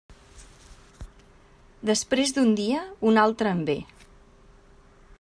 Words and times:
Després 1.91 2.35
d'un 2.39 2.57
dia, 2.63 2.81
un 3.11 3.23
altre 3.27 3.55
en 3.59 3.65
ve. 3.71 3.81